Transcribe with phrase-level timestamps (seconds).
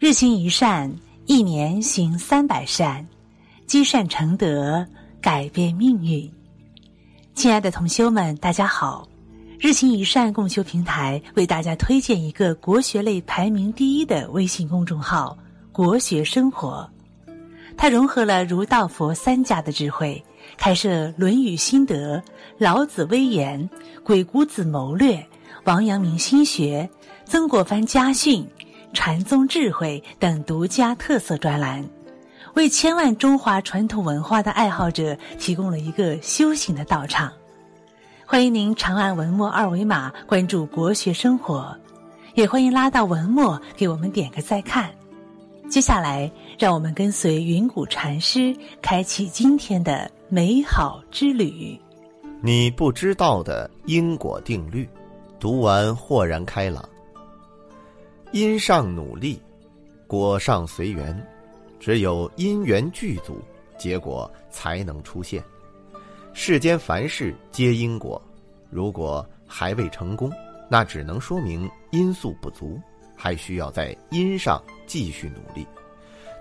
[0.00, 0.90] 日行一善，
[1.26, 3.06] 一年行三百善，
[3.66, 4.82] 积善成德，
[5.20, 6.32] 改变命运。
[7.34, 9.06] 亲爱的同修们，大家好！
[9.58, 15.36] 日行一善共修平台为大家推荐一个国学类排名第一的微信公众号
[15.70, 16.90] “国学生活”，
[17.76, 20.24] 它融合了儒道佛三家的智慧，
[20.56, 22.16] 开设《论语心得》
[22.56, 23.60] 《老子威严》
[24.02, 25.16] 《鬼谷子谋略》
[25.64, 26.88] 《王阳明心学》
[27.30, 28.42] 《曾国藩家训》。
[28.92, 31.84] 禅宗智慧等独家特色专栏，
[32.54, 37.32] 为千万中华传统文化的爱好者提供了一个修行的道场。
[38.26, 41.76] 欢迎您长按文末二维码关注“国学生活”，
[42.34, 44.90] 也欢迎拉到文末给我们点个再看。
[45.68, 51.80] 接下来，让我们跟随云谷禅师开启今天的美好之旅。
[52.42, 54.88] 你不知道的因果定律，
[55.38, 56.84] 读完豁然开朗。
[58.32, 59.40] 因上努力，
[60.06, 61.26] 果上随缘。
[61.80, 63.40] 只有因缘具足，
[63.78, 65.42] 结果才能出现。
[66.34, 68.20] 世间凡事皆因果，
[68.68, 70.30] 如果还未成功，
[70.68, 72.78] 那只能说明因素不足，
[73.16, 75.66] 还需要在因上继续努力。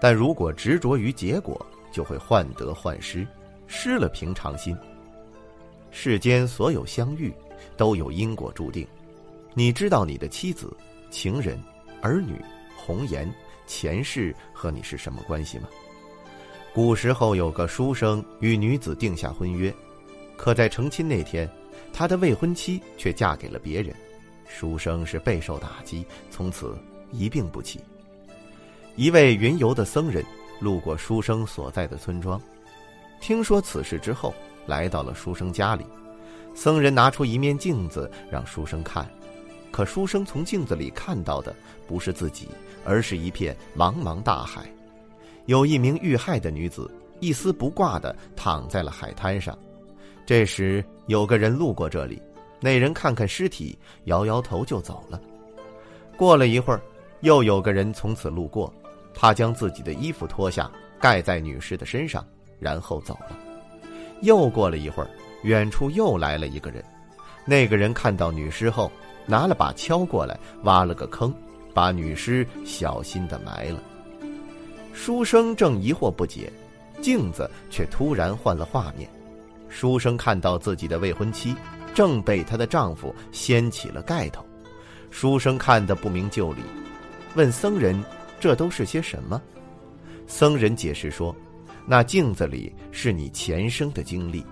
[0.00, 3.26] 但如果执着于结果，就会患得患失，
[3.66, 4.76] 失了平常心。
[5.90, 7.32] 世间所有相遇，
[7.76, 8.86] 都有因果注定。
[9.54, 10.74] 你知道你的妻子、
[11.10, 11.58] 情人？
[12.02, 12.40] 儿女、
[12.76, 13.32] 红颜、
[13.66, 15.68] 前世和你是什么关系吗？
[16.72, 19.74] 古时候有个书生与女子定下婚约，
[20.36, 21.50] 可在成亲那天，
[21.92, 23.94] 他的未婚妻却嫁给了别人，
[24.46, 26.78] 书生是备受打击，从此
[27.12, 27.80] 一病不起。
[28.94, 30.24] 一位云游的僧人
[30.60, 32.40] 路过书生所在的村庄，
[33.20, 34.34] 听说此事之后，
[34.66, 35.84] 来到了书生家里。
[36.54, 39.06] 僧人拿出一面镜子让书生看。
[39.76, 41.54] 可书生从镜子里看到的
[41.86, 42.48] 不是自己，
[42.82, 44.64] 而是一片茫茫大海。
[45.44, 49.54] 有一名遇害的女子，一丝不挂地躺在了海滩上。
[50.24, 52.22] 这时有个人路过这里，
[52.58, 55.20] 那人看看尸体，摇摇头就走了。
[56.16, 56.80] 过了一会儿，
[57.20, 58.72] 又有个人从此路过，
[59.12, 62.26] 他将自己的衣服脱下盖在女尸的身上，
[62.58, 63.36] 然后走了。
[64.22, 65.10] 又过了一会儿，
[65.42, 66.82] 远处又来了一个人，
[67.44, 68.90] 那个人看到女尸后。
[69.26, 71.34] 拿了把锹过来，挖了个坑，
[71.74, 73.82] 把女尸小心的埋了。
[74.92, 76.50] 书生正疑惑不解，
[77.02, 79.08] 镜子却突然换了画面。
[79.68, 81.54] 书生看到自己的未婚妻
[81.94, 84.42] 正被她的丈夫掀起了盖头。
[85.10, 86.62] 书生看得不明就里，
[87.34, 88.02] 问僧人
[88.40, 89.40] ：“这都是些什么？”
[90.26, 91.34] 僧人解释说
[91.84, 94.44] ：“那镜子里是你前生的经历，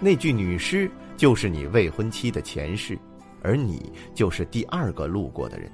[0.00, 2.98] 那具女尸就是你未婚妻的前世。”
[3.42, 5.70] 而你就是第二个路过的人，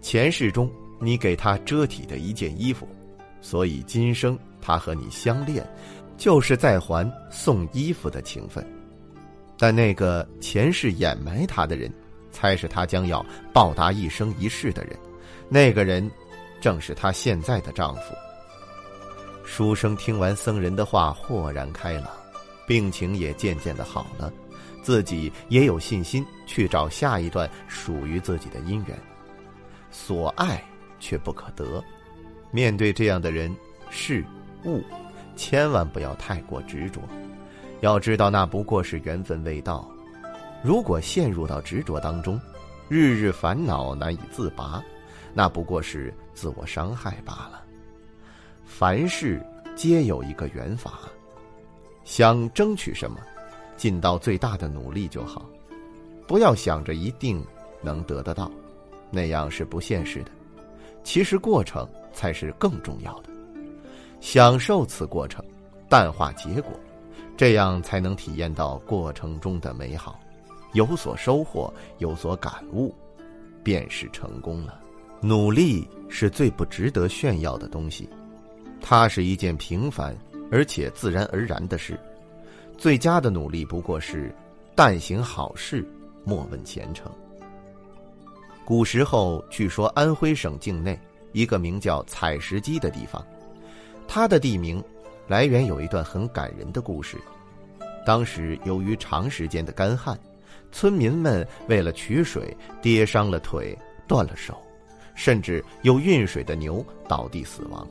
[0.00, 0.70] 前世中
[1.00, 2.88] 你给他遮体的一件衣服，
[3.40, 5.66] 所以今生他和你相恋，
[6.16, 8.66] 就是在还送衣服的情分。
[9.58, 11.92] 但那个前世掩埋他的人，
[12.32, 14.98] 才是他将要报答一生一世的人。
[15.48, 16.10] 那个人，
[16.60, 18.14] 正是他现在的丈夫。
[19.44, 22.08] 书生听完僧人的话，豁然开朗，
[22.66, 24.32] 病情也渐渐的好了。
[24.82, 28.98] 自己也有信心去找下一段属于自己的姻缘，
[29.90, 30.62] 所爱
[30.98, 31.82] 却不可得。
[32.50, 33.54] 面对这样的人
[33.88, 34.24] 事
[34.64, 34.82] 物，
[35.36, 37.00] 千万不要太过执着。
[37.80, 39.88] 要知道，那不过是缘分未到。
[40.62, 42.40] 如果陷入到执着当中，
[42.88, 44.82] 日日烦恼难以自拔，
[45.32, 47.62] 那不过是自我伤害罢了。
[48.64, 49.44] 凡事
[49.74, 51.00] 皆有一个缘法，
[52.04, 53.18] 想争取什么？
[53.82, 55.44] 尽到最大的努力就好，
[56.24, 57.44] 不要想着一定
[57.82, 58.48] 能得得到，
[59.10, 60.30] 那样是不现实的。
[61.02, 63.30] 其实过程才是更重要的，
[64.20, 65.44] 享受此过程，
[65.88, 66.70] 淡化结果，
[67.36, 70.16] 这样才能体验到过程中的美好，
[70.74, 72.94] 有所收获，有所感悟，
[73.64, 74.78] 便是成功了。
[75.20, 78.08] 努力是最不值得炫耀的东西，
[78.80, 80.16] 它是一件平凡
[80.52, 81.98] 而且自然而然的事。
[82.76, 84.34] 最佳的努力不过是，
[84.74, 85.86] 但行好事，
[86.24, 87.10] 莫问前程。
[88.64, 90.98] 古时候，据说安徽省境内
[91.32, 93.24] 一个名叫采石矶的地方，
[94.08, 94.82] 它的地名
[95.28, 97.18] 来源有一段很感人的故事。
[98.04, 100.18] 当时由于长时间的干旱，
[100.72, 103.76] 村民们为了取水跌伤了腿，
[104.08, 104.60] 断了手，
[105.14, 107.86] 甚至有运水的牛倒地死亡。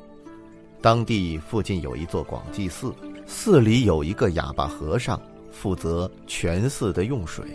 [0.81, 2.93] 当地附近有一座广济寺。
[3.27, 7.45] 寺里有一个哑巴和尚，负责全寺的用水。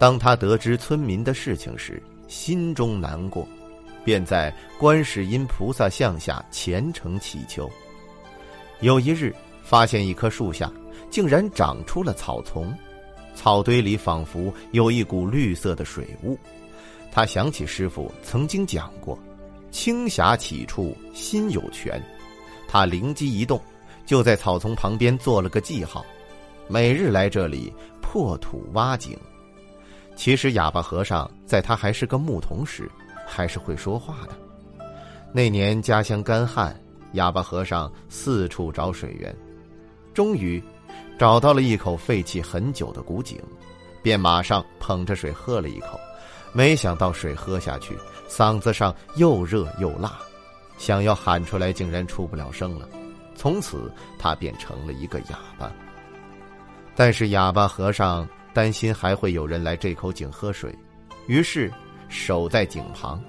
[0.00, 3.46] 当他得知村民的事情时，心中难过，
[4.04, 7.70] 便在观世音菩萨像下虔诚祈求。
[8.80, 9.32] 有一日，
[9.62, 10.72] 发现一棵树下
[11.08, 12.74] 竟然长出了草丛，
[13.34, 16.36] 草堆里仿佛有一股绿色的水雾。
[17.12, 19.16] 他想起师傅曾经讲过
[19.70, 22.02] ：“青霞起处心有泉。”
[22.72, 23.60] 他灵机一动，
[24.06, 26.06] 就在草丛旁边做了个记号，
[26.68, 29.18] 每日来这里破土挖井。
[30.14, 32.88] 其实哑巴和尚在他还是个牧童时，
[33.26, 34.86] 还是会说话的。
[35.32, 36.80] 那年家乡干旱，
[37.14, 39.34] 哑巴和尚四处找水源，
[40.14, 40.62] 终于
[41.18, 43.36] 找到了一口废弃很久的古井，
[44.00, 45.98] 便马上捧着水喝了一口。
[46.52, 50.20] 没想到水喝下去，嗓子上又热又辣，
[50.80, 52.88] 想要喊出来竟然出不了声了。
[53.36, 55.70] 从此他便成了一个哑巴。
[56.96, 58.28] 但是哑巴和尚。
[58.52, 60.76] 担心还会有人来这口井喝水，
[61.28, 61.72] 于是
[62.08, 63.22] 守在井旁，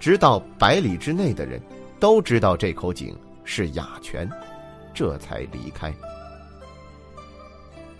[0.00, 1.60] 直到百里之内的人
[2.00, 3.14] 都知道这口井
[3.44, 4.26] 是哑泉，
[4.94, 5.94] 这才离开。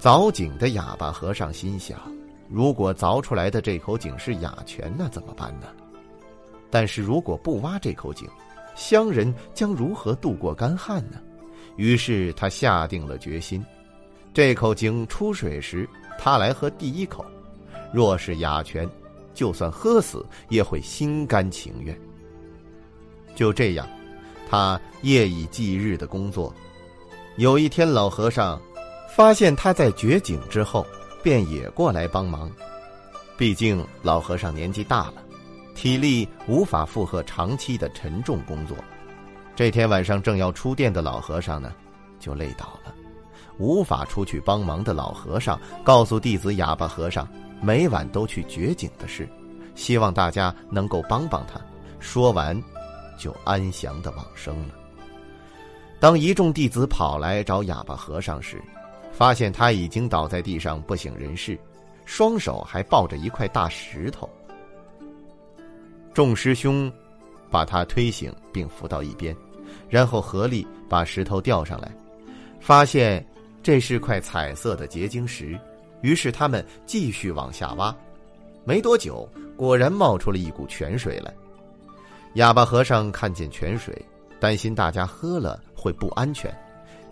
[0.00, 2.00] 凿井的哑巴和尚心想：
[2.48, 5.66] 如果凿出来的这口井是哑泉，那怎么办呢？
[6.70, 8.26] 但是如果不挖这口井，
[8.74, 11.20] 乡人将如何度过干旱呢？
[11.76, 13.64] 于是他下定了决心：
[14.34, 15.88] 这口井出水时。
[16.18, 17.24] 他来喝第一口，
[17.92, 18.88] 若是哑泉，
[19.34, 21.98] 就算喝死也会心甘情愿。
[23.34, 23.88] 就这样，
[24.48, 26.54] 他夜以继日的工作。
[27.38, 28.60] 有一天，老和尚
[29.16, 30.86] 发现他在掘井之后，
[31.24, 32.48] 便也过来帮忙。
[33.36, 35.14] 毕竟老和尚年纪大了，
[35.74, 38.76] 体力无法负荷长期的沉重工作。
[39.54, 41.72] 这天晚上正要出殿的老和尚呢，
[42.18, 42.94] 就累倒了。
[43.58, 47.28] 无法出去帮忙的老和尚告诉弟子哑巴和尚，
[47.60, 49.28] 每晚都去掘井的事，
[49.74, 51.60] 希望大家能够帮帮他。
[52.00, 52.60] 说完，
[53.18, 54.74] 就安详的往生了。
[56.00, 58.60] 当一众弟子跑来找哑巴和尚时，
[59.12, 61.56] 发现他已经倒在地上不省人事，
[62.06, 64.28] 双手还抱着一块大石头。
[66.14, 66.92] 众师兄
[67.50, 69.36] 把他推醒并扶到一边，
[69.88, 71.90] 然后合力把石头吊上来，
[72.60, 73.24] 发现。
[73.64, 75.56] 这是块彩色的结晶石，
[76.00, 77.94] 于是他们继续往下挖。
[78.64, 79.24] 没多久，
[79.56, 81.32] 果然冒出了一股泉水来。
[82.34, 83.94] 哑巴和尚看见泉水，
[84.40, 86.52] 担心大家喝了会不安全，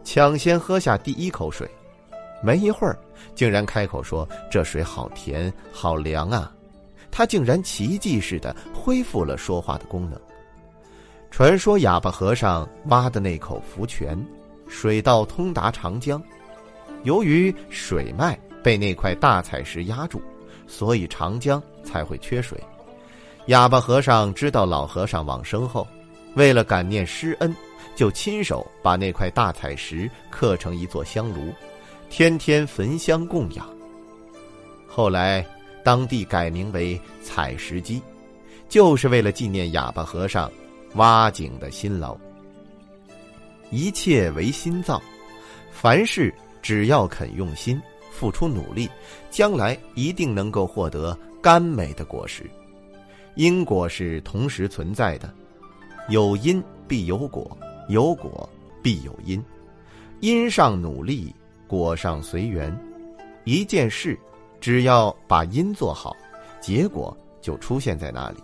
[0.02, 1.70] 抢先喝下第一口水。
[2.42, 2.98] 没一会儿，
[3.36, 6.52] 竟然开口说：“这水好甜，好凉啊！”
[7.10, 10.20] 他竟然奇迹似的恢复了说话的功能。
[11.30, 14.18] 传说哑巴和尚挖的那口福泉，
[14.68, 16.22] 水道通达长江。
[17.04, 20.20] 由于水脉被那块大彩石压住，
[20.66, 22.58] 所以长江才会缺水。
[23.46, 25.86] 哑巴和尚知道老和尚往生后，
[26.34, 27.54] 为了感念师恩，
[27.96, 31.52] 就亲手把那块大彩石刻成一座香炉，
[32.10, 33.66] 天天焚香供养。
[34.86, 35.46] 后来，
[35.84, 38.00] 当地改名为采石矶，
[38.68, 40.50] 就是为了纪念哑巴和尚
[40.94, 42.16] 挖井的辛劳。
[43.70, 45.00] 一切唯心造，
[45.70, 46.34] 凡事。
[46.62, 47.80] 只要肯用心，
[48.10, 48.86] 付出努力，
[49.30, 52.44] 将来一定能够获得甘美的果实。
[53.34, 55.32] 因果是同时存在的，
[56.10, 57.56] 有因必有果，
[57.88, 58.46] 有果
[58.82, 59.42] 必有因。
[60.20, 61.34] 因上努力，
[61.66, 62.70] 果上随缘。
[63.44, 64.18] 一件事，
[64.60, 66.14] 只要把因做好，
[66.60, 68.36] 结果就出现在那里。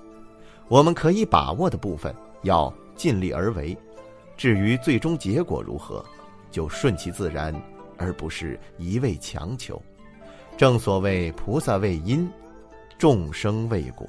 [0.68, 3.76] 我们可以把握的部分，要尽力而为。
[4.36, 6.04] 至于最终结果如何，
[6.50, 7.54] 就顺其自然。
[7.98, 9.80] 而不是一味强求，
[10.58, 12.30] 正所谓菩萨为因，
[12.98, 14.06] 众生为果。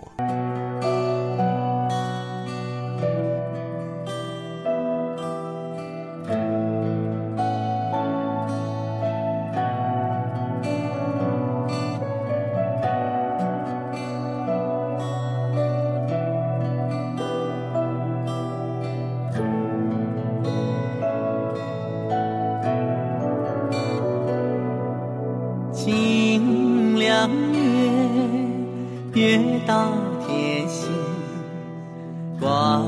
[29.14, 29.94] 月到
[30.26, 30.90] 天心，
[32.40, 32.86] 光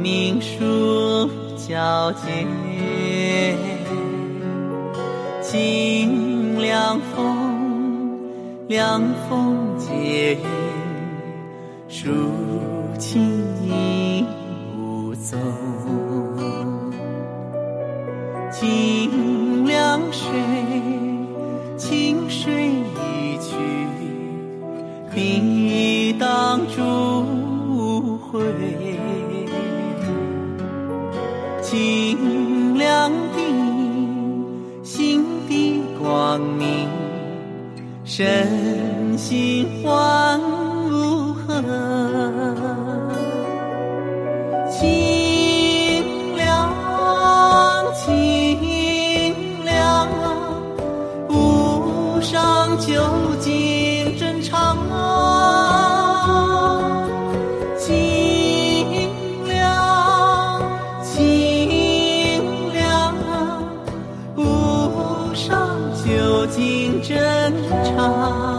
[0.00, 2.46] 明数皎洁。
[5.42, 8.20] 清凉风，
[8.68, 10.38] 凉风接雨，
[11.88, 12.10] 抒
[12.98, 13.22] 情
[13.64, 14.26] 意
[14.76, 15.38] 无踪。
[18.50, 18.97] 清
[38.18, 40.40] 身心换
[40.90, 42.17] 无痕。
[66.48, 67.52] 究竟真
[67.84, 68.57] 常。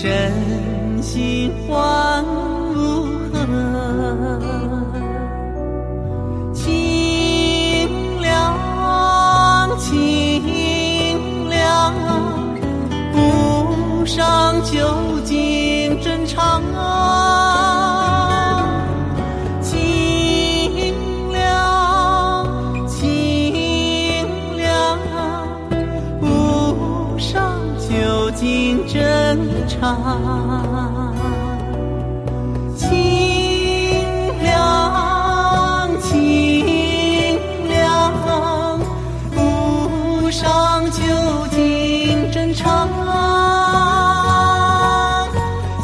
[0.00, 2.17] 真心话。
[29.80, 31.14] 真常。
[32.76, 32.90] 清
[34.42, 38.12] 凉，清凉，
[39.36, 41.00] 无上究
[41.52, 42.88] 竟真常。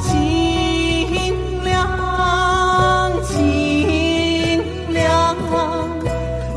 [0.02, 5.36] 清凉，清凉，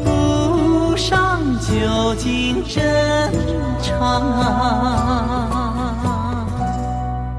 [0.06, 3.32] 无上究竟真
[3.84, 5.27] 常。